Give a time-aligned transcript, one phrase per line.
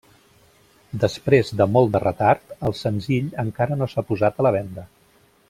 [1.03, 4.89] Després de molt de retard, el senzill encara no s'ha posat a la venda.